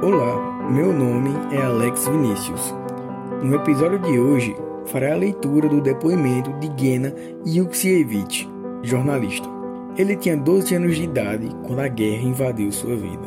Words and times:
Olá, 0.00 0.70
meu 0.70 0.92
nome 0.92 1.30
é 1.52 1.60
Alex 1.60 2.06
Vinícius. 2.06 2.72
No 3.42 3.56
episódio 3.56 3.98
de 3.98 4.16
hoje, 4.16 4.54
farei 4.86 5.10
a 5.10 5.16
leitura 5.16 5.68
do 5.68 5.80
depoimento 5.80 6.52
de 6.60 6.70
Gena 6.80 7.12
Yuksievich, 7.44 8.48
jornalista. 8.80 9.48
Ele 9.96 10.14
tinha 10.14 10.36
12 10.36 10.72
anos 10.76 10.94
de 10.94 11.02
idade 11.02 11.48
quando 11.66 11.80
a 11.80 11.88
guerra 11.88 12.22
invadiu 12.22 12.70
sua 12.70 12.94
vida. 12.94 13.26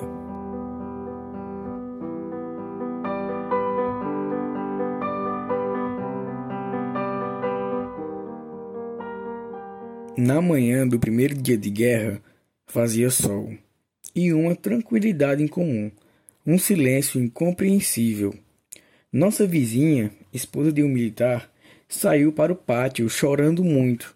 Na 10.17 10.41
manhã 10.41 10.87
do 10.87 10.97
primeiro 10.97 11.35
dia 11.35 11.57
de 11.57 11.69
guerra, 11.69 12.21
fazia 12.65 13.09
sol 13.09 13.49
e 14.15 14.31
uma 14.31 14.55
tranquilidade 14.55 15.43
incomum, 15.43 15.91
um 16.45 16.57
silêncio 16.57 17.21
incompreensível. 17.21 18.33
Nossa 19.11 19.45
vizinha, 19.45 20.11
esposa 20.33 20.71
de 20.71 20.81
um 20.83 20.87
militar, 20.87 21.51
saiu 21.87 22.31
para 22.31 22.53
o 22.53 22.55
pátio 22.55 23.09
chorando 23.09 23.63
muito. 23.63 24.15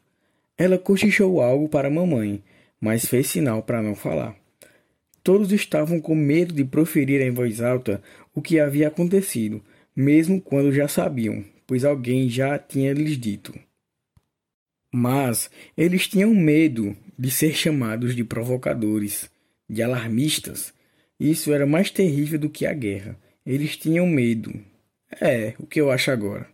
Ela 0.57 0.77
cochichou 0.77 1.41
algo 1.41 1.67
para 1.67 1.87
a 1.87 1.91
mamãe, 1.91 2.41
mas 2.79 3.05
fez 3.05 3.27
sinal 3.27 3.61
para 3.61 3.81
não 3.81 3.95
falar. 3.95 4.35
Todos 5.23 5.51
estavam 5.51 5.99
com 5.99 6.15
medo 6.15 6.53
de 6.53 6.63
proferir 6.63 7.19
em 7.21 7.31
voz 7.31 7.59
alta 7.59 8.01
o 8.33 8.41
que 8.41 8.59
havia 8.59 8.87
acontecido, 8.87 9.61
mesmo 9.95 10.39
quando 10.39 10.71
já 10.71 10.87
sabiam, 10.87 11.43
pois 11.65 11.83
alguém 11.83 12.29
já 12.29 12.59
tinha 12.59 12.93
lhes 12.93 13.17
dito. 13.17 13.53
Mas 14.91 15.49
eles 15.75 16.07
tinham 16.07 16.33
medo 16.33 16.95
de 17.17 17.31
ser 17.31 17.53
chamados 17.53 18.15
de 18.15 18.23
provocadores, 18.23 19.29
de 19.67 19.81
alarmistas. 19.81 20.74
Isso 21.19 21.53
era 21.53 21.65
mais 21.65 21.89
terrível 21.89 22.39
do 22.39 22.49
que 22.49 22.65
a 22.65 22.73
guerra. 22.73 23.17
Eles 23.45 23.77
tinham 23.77 24.07
medo. 24.07 24.53
É, 25.21 25.53
o 25.59 25.65
que 25.65 25.79
eu 25.79 25.91
acho 25.91 26.11
agora. 26.11 26.47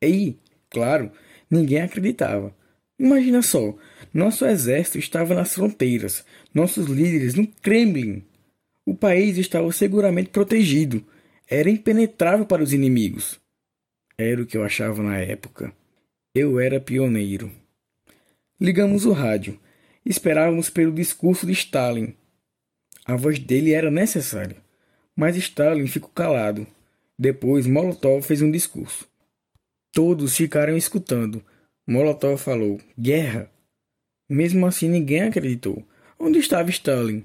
E, 0.00 0.36
claro, 0.70 1.10
ninguém 1.50 1.82
acreditava. 1.82 2.54
Imagina 2.98 3.42
só, 3.42 3.76
nosso 4.12 4.44
exército 4.44 4.98
estava 4.98 5.34
nas 5.34 5.54
fronteiras, 5.54 6.24
nossos 6.52 6.86
líderes 6.86 7.34
no 7.34 7.46
Kremlin. 7.46 8.22
O 8.84 8.94
país 8.94 9.38
estava 9.38 9.70
seguramente 9.72 10.30
protegido, 10.30 11.04
era 11.48 11.70
impenetrável 11.70 12.46
para 12.46 12.62
os 12.62 12.72
inimigos. 12.72 13.40
Era 14.16 14.42
o 14.42 14.46
que 14.46 14.56
eu 14.56 14.64
achava 14.64 15.02
na 15.02 15.18
época. 15.18 15.72
Eu 16.34 16.58
era 16.58 16.80
pioneiro. 16.80 17.50
Ligamos 18.60 19.04
o 19.04 19.12
rádio. 19.12 19.58
Esperávamos 20.04 20.70
pelo 20.70 20.92
discurso 20.92 21.46
de 21.46 21.52
Stalin. 21.52 22.14
A 23.04 23.16
voz 23.16 23.38
dele 23.38 23.72
era 23.72 23.90
necessária. 23.90 24.56
Mas 25.14 25.36
Stalin 25.36 25.86
ficou 25.86 26.10
calado. 26.10 26.66
Depois, 27.18 27.66
Molotov 27.66 28.22
fez 28.22 28.42
um 28.42 28.50
discurso. 28.50 29.06
Todos 29.92 30.36
ficaram 30.36 30.76
escutando. 30.76 31.44
Molotov 31.86 32.38
falou: 32.38 32.80
Guerra. 32.98 33.50
Mesmo 34.28 34.66
assim, 34.66 34.88
ninguém 34.88 35.22
acreditou. 35.22 35.86
Onde 36.18 36.38
estava 36.38 36.70
Stalin? 36.70 37.24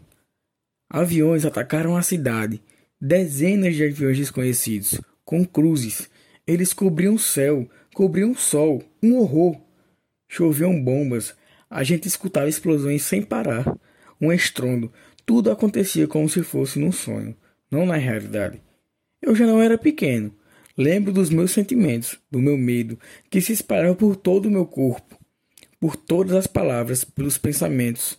Aviões 0.89 1.45
atacaram 1.45 1.95
a 1.95 2.01
cidade. 2.01 2.61
Dezenas 2.99 3.75
de 3.75 3.85
aviões 3.85 4.17
desconhecidos, 4.17 4.99
com 5.23 5.45
cruzes. 5.45 6.09
Eles 6.45 6.73
cobriam 6.73 7.13
o 7.13 7.19
céu, 7.19 7.69
cobriam 7.93 8.31
o 8.31 8.37
sol. 8.37 8.83
Um 9.01 9.17
horror. 9.17 9.61
Choviam 10.27 10.81
bombas. 10.81 11.35
A 11.69 11.83
gente 11.83 12.07
escutava 12.07 12.49
explosões 12.49 13.03
sem 13.03 13.21
parar. 13.21 13.77
Um 14.19 14.33
estrondo. 14.33 14.91
Tudo 15.27 15.51
acontecia 15.51 16.07
como 16.07 16.29
se 16.29 16.41
fosse 16.41 16.79
num 16.79 16.89
sonho, 16.89 17.35
não 17.69 17.85
na 17.85 17.97
realidade. 17.97 18.61
Eu 19.21 19.35
já 19.35 19.45
não 19.45 19.61
era 19.61 19.77
pequeno. 19.77 20.33
Lembro 20.77 21.11
dos 21.11 21.29
meus 21.29 21.51
sentimentos, 21.51 22.17
do 22.31 22.39
meu 22.39 22.57
medo, 22.57 22.97
que 23.29 23.41
se 23.41 23.51
espalhava 23.51 23.93
por 23.93 24.15
todo 24.15 24.45
o 24.45 24.49
meu 24.51 24.65
corpo, 24.65 25.19
por 25.81 25.97
todas 25.97 26.33
as 26.33 26.47
palavras, 26.47 27.03
pelos 27.03 27.37
pensamentos. 27.37 28.17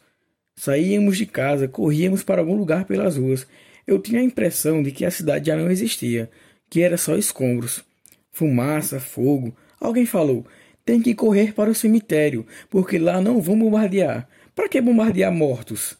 Saíamos 0.54 1.16
de 1.16 1.24
casa, 1.24 1.66
corríamos 1.66 2.22
para 2.22 2.42
algum 2.42 2.54
lugar 2.54 2.84
pelas 2.84 3.16
ruas. 3.16 3.46
Eu 3.86 3.98
tinha 3.98 4.20
a 4.20 4.24
impressão 4.24 4.82
de 4.82 4.92
que 4.92 5.06
a 5.06 5.10
cidade 5.10 5.46
já 5.46 5.56
não 5.56 5.70
existia, 5.70 6.30
que 6.68 6.82
era 6.82 6.98
só 6.98 7.16
escombros. 7.16 7.82
Fumaça, 8.30 9.00
fogo. 9.00 9.56
Alguém 9.80 10.04
falou: 10.04 10.44
tem 10.84 11.00
que 11.00 11.14
correr 11.14 11.54
para 11.54 11.70
o 11.70 11.74
cemitério, 11.74 12.46
porque 12.68 12.98
lá 12.98 13.18
não 13.18 13.40
vão 13.40 13.58
bombardear. 13.58 14.28
Para 14.54 14.68
que 14.68 14.78
bombardear 14.78 15.32
mortos? 15.32 15.96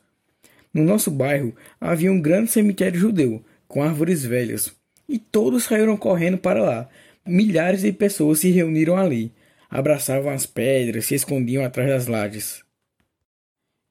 No 0.78 0.84
nosso 0.84 1.11
bairro 1.11 1.53
havia 1.81 2.12
um 2.12 2.21
grande 2.21 2.53
cemitério 2.53 3.00
judeu, 3.00 3.44
com 3.66 3.83
árvores 3.83 4.25
velhas, 4.25 4.72
e 5.09 5.19
todos 5.19 5.65
saíram 5.65 5.97
correndo 5.97 6.39
para 6.39 6.62
lá. 6.62 6.89
Milhares 7.27 7.83
de 7.83 7.93
pessoas 7.93 8.39
se 8.39 8.50
reuniram 8.50 8.97
ali, 8.97 9.33
abraçavam 9.69 10.31
as 10.31 10.47
pedras, 10.47 11.06
se 11.06 11.16
escondiam 11.16 11.65
atrás 11.65 11.89
das 11.89 12.06
lajes. 12.06 12.62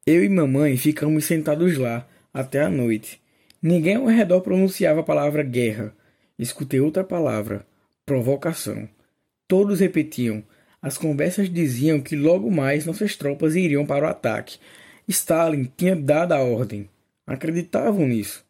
Eu 0.06 0.24
e 0.24 0.30
mamãe 0.30 0.78
ficamos 0.78 1.26
sentados 1.26 1.78
lá 1.78 2.08
até 2.34 2.62
a 2.62 2.70
noite. 2.70 3.22
Ninguém 3.62 3.96
ao 3.96 4.06
redor 4.06 4.40
pronunciava 4.40 5.02
a 5.02 5.04
palavra 5.04 5.44
guerra. 5.44 5.94
Escutei 6.40 6.80
outra 6.80 7.04
palavra: 7.04 7.68
provocação. 8.06 8.88
Todos 9.46 9.82
repetiam: 9.82 10.42
as 10.82 10.98
conversas 10.98 11.50
diziam 11.50 12.00
que 12.00 12.16
logo 12.16 12.50
mais 12.50 12.86
nossas 12.86 13.18
tropas 13.18 13.58
iriam 13.58 13.86
para 13.86 14.06
o 14.06 14.10
ataque. 14.10 14.58
Stalin 15.08 15.72
tinha 15.78 15.96
dado 15.96 16.34
a 16.34 16.42
ordem. 16.42 16.90
Acreditavam 17.26 18.08
nisso. 18.08 18.46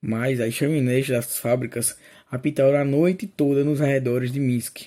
Mas 0.00 0.40
as 0.40 0.54
chaminés 0.54 1.06
das 1.06 1.38
fábricas 1.38 1.96
apitaram 2.30 2.78
a 2.78 2.84
noite 2.84 3.26
toda 3.26 3.62
nos 3.62 3.82
arredores 3.82 4.32
de 4.32 4.40
Minsk. 4.40 4.86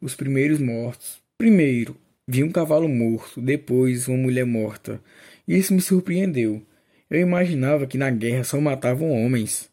Os 0.00 0.14
primeiros 0.14 0.58
mortos. 0.58 1.20
Primeiro, 1.36 1.96
vi 2.26 2.42
um 2.42 2.50
cavalo 2.50 2.88
morto, 2.88 3.40
depois 3.42 4.08
uma 4.08 4.16
mulher 4.16 4.46
morta. 4.46 5.00
Isso 5.46 5.74
me 5.74 5.82
surpreendeu. 5.82 6.62
Eu 7.10 7.20
imaginava 7.20 7.86
que 7.86 7.98
na 7.98 8.10
guerra 8.10 8.42
só 8.42 8.58
matavam 8.58 9.10
homens. 9.10 9.68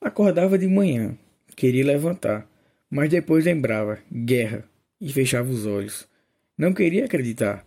Acordava 0.00 0.56
de 0.56 0.66
manhã, 0.66 1.18
queria 1.54 1.84
levantar, 1.84 2.48
mas 2.88 3.10
depois 3.10 3.44
lembrava: 3.44 3.98
guerra 4.10 4.64
e 5.00 5.12
fechava 5.12 5.50
os 5.50 5.66
olhos. 5.66 6.08
Não 6.56 6.72
queria 6.72 7.04
acreditar. 7.04 7.66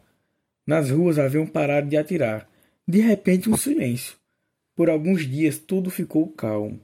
Nas 0.68 0.90
ruas 0.90 1.18
haviam 1.18 1.48
parado 1.48 1.88
de 1.88 1.96
atirar. 1.96 2.48
De 2.86 3.00
repente, 3.00 3.50
um 3.50 3.56
silêncio. 3.56 4.16
Por 4.76 4.90
alguns 4.90 5.26
dias 5.26 5.58
tudo 5.58 5.90
ficou 5.90 6.28
calmo. 6.28 6.80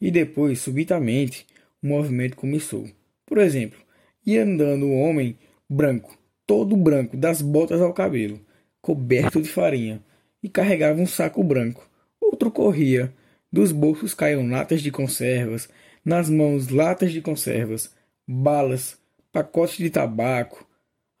E 0.00 0.10
depois, 0.10 0.58
subitamente, 0.58 1.46
o 1.82 1.86
movimento 1.86 2.36
começou. 2.36 2.86
Por 3.24 3.38
exemplo, 3.38 3.78
ia 4.26 4.42
andando 4.42 4.86
um 4.86 5.00
homem 5.00 5.38
branco, 5.70 6.18
todo 6.46 6.76
branco, 6.76 7.16
das 7.16 7.40
botas 7.40 7.80
ao 7.80 7.94
cabelo, 7.94 8.40
coberto 8.82 9.40
de 9.40 9.48
farinha, 9.48 10.02
e 10.42 10.48
carregava 10.48 11.00
um 11.00 11.06
saco 11.06 11.42
branco. 11.42 11.88
Outro 12.20 12.50
corria. 12.50 13.12
Dos 13.50 13.72
bolsos 13.72 14.12
caíam 14.12 14.46
latas 14.46 14.82
de 14.82 14.90
conservas, 14.90 15.70
nas 16.04 16.28
mãos 16.28 16.68
latas 16.68 17.12
de 17.12 17.22
conservas, 17.22 17.94
balas, 18.26 18.98
pacotes 19.32 19.78
de 19.78 19.88
tabaco. 19.88 20.67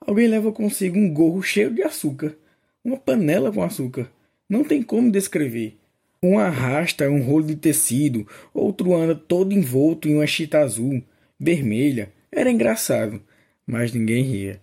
Alguém 0.08 0.26
leva 0.26 0.50
consigo 0.50 0.98
um 0.98 1.12
gorro 1.12 1.42
cheio 1.42 1.70
de 1.70 1.82
açúcar, 1.82 2.34
uma 2.82 2.96
panela 2.96 3.52
com 3.52 3.62
açúcar. 3.62 4.10
Não 4.48 4.64
tem 4.64 4.82
como 4.82 5.10
descrever. 5.10 5.76
Um 6.22 6.38
arrasta 6.38 7.10
um 7.10 7.20
rolo 7.20 7.44
de 7.44 7.56
tecido, 7.56 8.26
outro 8.54 8.94
anda 8.94 9.14
todo 9.14 9.52
envolto 9.52 10.08
em 10.08 10.14
uma 10.14 10.26
chita 10.26 10.60
azul, 10.60 11.02
vermelha. 11.38 12.10
Era 12.32 12.50
engraçado, 12.50 13.20
mas 13.66 13.92
ninguém 13.92 14.22
ria. 14.22 14.62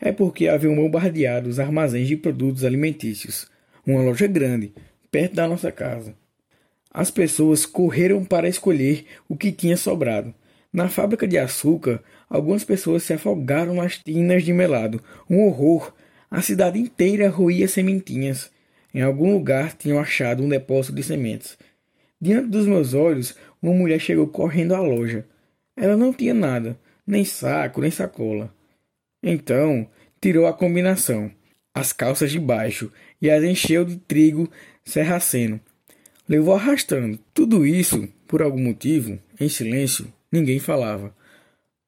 É 0.00 0.12
porque 0.12 0.46
haviam 0.46 0.76
bombardeado 0.76 1.48
os 1.48 1.58
armazéns 1.58 2.06
de 2.06 2.16
produtos 2.16 2.64
alimentícios, 2.64 3.50
uma 3.84 4.00
loja 4.00 4.28
grande, 4.28 4.72
perto 5.10 5.34
da 5.34 5.48
nossa 5.48 5.72
casa. 5.72 6.14
As 6.92 7.10
pessoas 7.10 7.66
correram 7.66 8.24
para 8.24 8.48
escolher 8.48 9.04
o 9.28 9.36
que 9.36 9.50
tinha 9.50 9.76
sobrado. 9.76 10.32
Na 10.72 10.88
fábrica 10.88 11.26
de 11.26 11.36
açúcar, 11.36 12.00
algumas 12.28 12.62
pessoas 12.62 13.02
se 13.02 13.12
afogaram 13.12 13.74
nas 13.74 13.98
tinas 13.98 14.44
de 14.44 14.52
melado. 14.52 15.02
Um 15.28 15.44
horror! 15.44 15.92
A 16.30 16.40
cidade 16.40 16.78
inteira 16.78 17.28
roía 17.28 17.66
sementinhas. 17.66 18.52
Em 18.94 19.02
algum 19.02 19.32
lugar 19.32 19.72
tinham 19.76 19.98
achado 19.98 20.44
um 20.44 20.48
depósito 20.48 20.94
de 20.94 21.02
sementes. 21.02 21.58
Diante 22.20 22.48
dos 22.48 22.66
meus 22.66 22.94
olhos, 22.94 23.34
uma 23.60 23.72
mulher 23.72 23.98
chegou 23.98 24.28
correndo 24.28 24.74
à 24.74 24.80
loja. 24.80 25.26
Ela 25.76 25.96
não 25.96 26.12
tinha 26.12 26.34
nada, 26.34 26.78
nem 27.04 27.24
saco, 27.24 27.80
nem 27.80 27.90
sacola. 27.90 28.54
Então, 29.22 29.88
tirou 30.20 30.46
a 30.46 30.52
combinação, 30.52 31.32
as 31.74 31.92
calças 31.92 32.30
de 32.30 32.38
baixo, 32.38 32.92
e 33.20 33.28
as 33.28 33.42
encheu 33.42 33.84
de 33.84 33.96
trigo 33.96 34.48
serraceno. 34.84 35.60
Levou 36.28 36.54
arrastando. 36.54 37.18
Tudo 37.34 37.66
isso, 37.66 38.08
por 38.28 38.40
algum 38.40 38.62
motivo, 38.62 39.18
em 39.40 39.48
silêncio, 39.48 40.12
Ninguém 40.30 40.58
falava. 40.58 41.14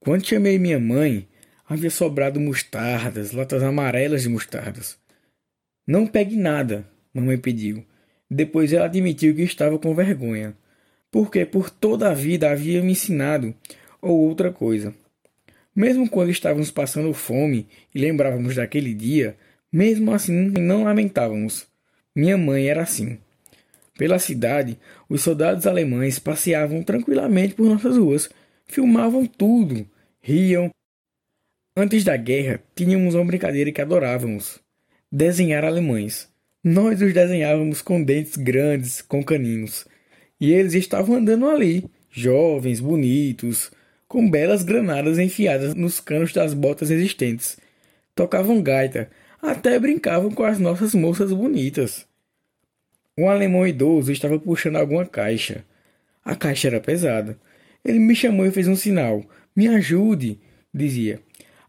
Quando 0.00 0.26
chamei 0.26 0.58
minha 0.58 0.78
mãe, 0.80 1.28
havia 1.68 1.90
sobrado 1.90 2.40
mostardas, 2.40 3.32
latas 3.32 3.62
amarelas 3.62 4.22
de 4.22 4.28
mostardas. 4.28 4.98
Não 5.86 6.06
pegue 6.06 6.36
nada, 6.36 6.86
mamãe 7.14 7.38
pediu. 7.38 7.84
Depois 8.30 8.72
ela 8.72 8.86
admitiu 8.86 9.34
que 9.34 9.42
estava 9.42 9.78
com 9.78 9.94
vergonha. 9.94 10.56
porque 11.12 11.44
por 11.44 11.68
toda 11.68 12.10
a 12.10 12.14
vida 12.14 12.50
havia 12.50 12.82
me 12.82 12.92
ensinado 12.92 13.54
ou 14.00 14.18
outra 14.18 14.50
coisa. 14.50 14.94
Mesmo 15.76 16.08
quando 16.08 16.30
estávamos 16.30 16.70
passando 16.70 17.12
fome 17.12 17.68
e 17.94 18.00
lembrávamos 18.00 18.56
daquele 18.56 18.94
dia, 18.94 19.36
mesmo 19.70 20.12
assim 20.12 20.32
não 20.32 20.84
lamentávamos. 20.84 21.66
Minha 22.16 22.38
mãe 22.38 22.66
era 22.66 22.82
assim. 22.82 23.18
Pela 23.96 24.18
cidade, 24.18 24.78
os 25.08 25.22
soldados 25.22 25.66
alemães 25.66 26.18
passeavam 26.18 26.82
tranquilamente 26.82 27.54
por 27.54 27.66
nossas 27.66 27.96
ruas, 27.96 28.30
filmavam 28.66 29.26
tudo, 29.26 29.86
riam. 30.20 30.70
Antes 31.76 32.02
da 32.04 32.16
guerra, 32.16 32.62
tínhamos 32.74 33.14
uma 33.14 33.24
brincadeira 33.24 33.70
que 33.70 33.80
adorávamos: 33.80 34.60
desenhar 35.10 35.64
alemães. 35.64 36.28
Nós 36.64 37.02
os 37.02 37.12
desenhávamos 37.12 37.82
com 37.82 38.02
dentes 38.02 38.36
grandes, 38.36 39.02
com 39.02 39.22
caninos. 39.22 39.86
E 40.40 40.52
eles 40.52 40.74
estavam 40.74 41.16
andando 41.16 41.48
ali, 41.48 41.84
jovens, 42.10 42.78
bonitos, 42.80 43.70
com 44.06 44.30
belas 44.30 44.62
granadas 44.62 45.18
enfiadas 45.18 45.74
nos 45.74 45.98
canos 45.98 46.32
das 46.32 46.54
botas 46.54 46.90
existentes. 46.90 47.58
Tocavam 48.14 48.62
gaita, 48.62 49.10
até 49.40 49.78
brincavam 49.78 50.30
com 50.30 50.44
as 50.44 50.58
nossas 50.58 50.94
moças 50.94 51.32
bonitas. 51.32 52.06
Um 53.16 53.28
alemão 53.28 53.66
idoso 53.66 54.10
estava 54.10 54.38
puxando 54.38 54.76
alguma 54.76 55.04
caixa. 55.04 55.64
A 56.24 56.34
caixa 56.34 56.68
era 56.68 56.80
pesada. 56.80 57.38
Ele 57.84 57.98
me 57.98 58.14
chamou 58.14 58.46
e 58.46 58.50
fez 58.50 58.66
um 58.68 58.76
sinal. 58.76 59.22
Me 59.54 59.68
ajude, 59.68 60.38
dizia. 60.72 61.20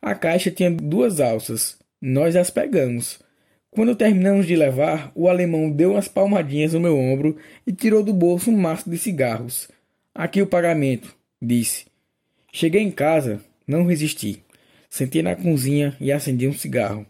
A 0.01 0.15
caixa 0.15 0.51
tinha 0.51 0.71
duas 0.71 1.19
alças. 1.19 1.77
Nós 2.01 2.35
as 2.35 2.49
pegamos. 2.49 3.19
Quando 3.71 3.95
terminamos 3.95 4.45
de 4.45 4.55
levar, 4.55 5.11
o 5.15 5.27
alemão 5.27 5.69
deu 5.69 5.93
umas 5.93 6.07
palmadinhas 6.07 6.73
no 6.73 6.79
meu 6.79 6.97
ombro 6.97 7.35
e 7.65 7.73
tirou 7.73 8.03
do 8.03 8.13
bolso 8.13 8.51
um 8.51 8.57
maço 8.57 8.89
de 8.89 8.97
cigarros. 8.97 9.67
Aqui 10.13 10.41
o 10.41 10.47
pagamento, 10.47 11.13
disse. 11.41 11.85
Cheguei 12.53 12.81
em 12.81 12.91
casa, 12.91 13.41
não 13.67 13.85
resisti. 13.85 14.43
Sentei 14.89 15.23
na 15.23 15.35
cozinha 15.35 15.97
e 15.99 16.11
acendi 16.11 16.47
um 16.47 16.53
cigarro. 16.53 17.05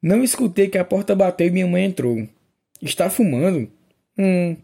Não 0.00 0.22
escutei 0.22 0.68
que 0.68 0.78
a 0.78 0.84
porta 0.84 1.16
bateu 1.16 1.48
e 1.48 1.50
minha 1.50 1.66
mãe 1.66 1.84
entrou. 1.84 2.28
Está 2.80 3.10
fumando? 3.10 3.70
Hum. 4.16 4.56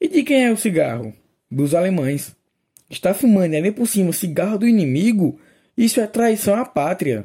E 0.00 0.08
de 0.08 0.22
quem 0.22 0.44
é 0.44 0.52
o 0.52 0.56
cigarro? 0.56 1.14
Dos 1.50 1.74
alemães. 1.74 2.34
Está 2.88 3.14
fumando 3.14 3.54
e 3.54 3.56
ali 3.56 3.70
por 3.70 3.86
cima 3.86 4.12
cigarro 4.12 4.58
do 4.58 4.68
inimigo? 4.68 5.40
Isso 5.76 6.00
é 6.00 6.06
traição 6.06 6.54
à 6.54 6.64
pátria. 6.64 7.24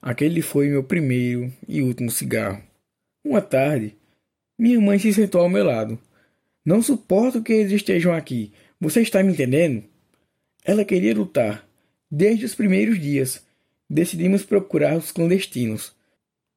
Aquele 0.00 0.42
foi 0.42 0.68
meu 0.68 0.82
primeiro 0.82 1.52
e 1.68 1.82
último 1.82 2.10
cigarro. 2.10 2.62
Uma 3.24 3.40
tarde, 3.40 3.96
minha 4.58 4.80
mãe 4.80 4.98
se 4.98 5.12
sentou 5.12 5.40
ao 5.40 5.48
meu 5.48 5.64
lado. 5.64 5.98
Não 6.64 6.82
suporto 6.82 7.42
que 7.42 7.52
eles 7.52 7.72
estejam 7.72 8.12
aqui. 8.12 8.52
Você 8.80 9.00
está 9.00 9.22
me 9.22 9.32
entendendo? 9.32 9.84
Ela 10.64 10.84
queria 10.84 11.14
lutar. 11.14 11.66
Desde 12.10 12.44
os 12.44 12.54
primeiros 12.54 13.00
dias, 13.00 13.44
decidimos 13.88 14.44
procurar 14.44 14.96
os 14.96 15.10
clandestinos. 15.10 15.94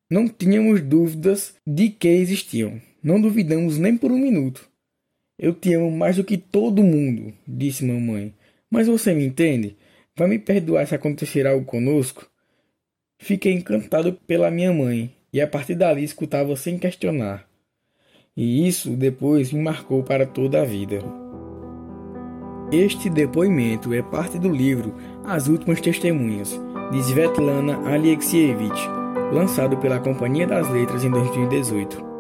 Não 0.10 0.28
tínhamos 0.28 0.82
dúvidas 0.82 1.56
de 1.66 1.90
que 1.90 2.08
existiam. 2.08 2.80
Não 3.02 3.20
duvidamos 3.20 3.80
nem 3.80 3.98
por 3.98 4.12
um 4.12 4.20
minuto. 4.20 4.70
Eu 5.38 5.54
te 5.54 5.74
amo 5.74 5.90
mais 5.92 6.16
do 6.16 6.24
que 6.24 6.38
todo 6.38 6.84
mundo, 6.84 7.34
disse 7.48 7.84
mamãe. 7.84 8.34
Mas 8.70 8.88
você 8.88 9.14
me 9.14 9.26
entende? 9.26 9.76
Vai 10.16 10.28
me 10.28 10.40
perdoar 10.40 10.88
se 10.88 10.96
acontecer 10.96 11.48
algo 11.48 11.66
conosco? 11.66 12.30
Fiquei 13.20 13.54
encantado 13.54 14.14
pela 14.28 14.52
minha 14.52 14.72
mãe 14.72 15.12
e 15.34 15.42
a 15.42 15.48
partir 15.48 15.76
dali 15.76 16.04
escutava 16.04 16.56
sem 16.56 16.78
questionar. 16.78 17.48
E 18.38 18.68
isso 18.68 18.92
depois 18.92 19.52
me 19.52 19.62
marcou 19.62 20.04
para 20.04 20.26
toda 20.26 20.62
a 20.62 20.66
vida. 20.66 21.00
Este 22.72 23.10
depoimento 23.10 23.94
é 23.94 24.02
parte 24.02 24.38
do 24.38 24.50
livro 24.50 24.96
As 25.24 25.48
Últimas 25.48 25.82
Testemunhas, 25.82 26.60
de 26.92 27.00
Svetlana 27.00 27.78
Alexievich, 27.90 28.95
lançado 29.32 29.78
pela 29.78 30.00
Companhia 30.00 30.48
das 30.48 30.70
Letras 30.70 31.04
em 31.04 31.10
2018. 31.10 32.15